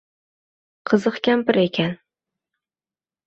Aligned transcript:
«Qiziq 0.91 1.19
kampir 1.27 1.59
ekan…» 1.65 1.93